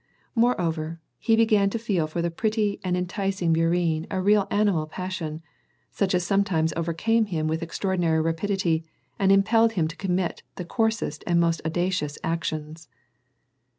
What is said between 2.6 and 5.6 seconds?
and enti cing Bourienne a real animal passion,